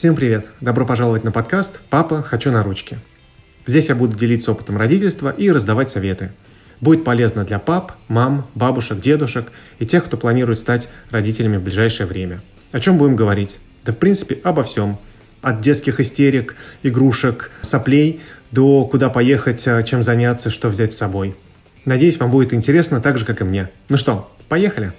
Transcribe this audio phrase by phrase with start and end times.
[0.00, 0.46] Всем привет!
[0.62, 2.96] Добро пожаловать на подкаст «Папа, хочу на ручки».
[3.66, 6.30] Здесь я буду делиться опытом родительства и раздавать советы.
[6.80, 12.06] Будет полезно для пап, мам, бабушек, дедушек и тех, кто планирует стать родителями в ближайшее
[12.06, 12.40] время.
[12.72, 13.58] О чем будем говорить?
[13.84, 14.96] Да в принципе обо всем.
[15.42, 18.22] От детских истерик, игрушек, соплей
[18.52, 21.36] до куда поехать, а, чем заняться, что взять с собой.
[21.84, 23.68] Надеюсь, вам будет интересно так же, как и мне.
[23.90, 24.92] Ну что, поехали!